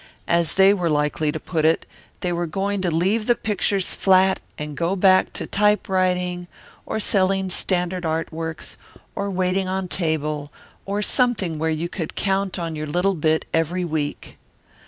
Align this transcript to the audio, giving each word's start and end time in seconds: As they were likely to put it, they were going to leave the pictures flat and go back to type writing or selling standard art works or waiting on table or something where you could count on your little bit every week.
As 0.27 0.55
they 0.55 0.73
were 0.73 0.89
likely 0.89 1.31
to 1.31 1.39
put 1.39 1.63
it, 1.63 1.85
they 2.21 2.33
were 2.33 2.47
going 2.47 2.81
to 2.81 2.89
leave 2.89 3.27
the 3.27 3.35
pictures 3.35 3.93
flat 3.93 4.39
and 4.57 4.75
go 4.75 4.95
back 4.95 5.31
to 5.33 5.45
type 5.45 5.87
writing 5.87 6.47
or 6.87 6.99
selling 6.99 7.51
standard 7.51 8.03
art 8.03 8.31
works 8.33 8.77
or 9.13 9.29
waiting 9.29 9.67
on 9.67 9.87
table 9.87 10.51
or 10.87 11.03
something 11.03 11.59
where 11.59 11.69
you 11.69 11.87
could 11.87 12.15
count 12.15 12.57
on 12.57 12.75
your 12.75 12.87
little 12.87 13.13
bit 13.13 13.45
every 13.53 13.85
week. 13.85 14.39